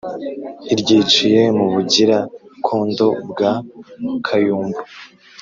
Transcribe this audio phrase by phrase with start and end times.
[0.73, 3.51] iryiciye mu bugira-condo bwa
[4.25, 4.81] kayumbu.